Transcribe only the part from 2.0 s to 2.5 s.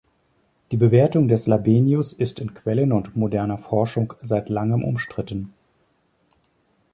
ist